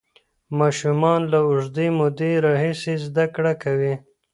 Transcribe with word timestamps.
ماشومان 0.59 1.21
له 1.31 1.39
اوږدې 1.47 1.87
مودې 1.97 2.31
راهیسې 2.45 2.93
زده 3.05 3.25
کړه 3.35 3.53
کوي. 3.63 3.93